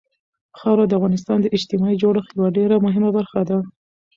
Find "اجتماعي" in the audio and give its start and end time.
1.55-1.95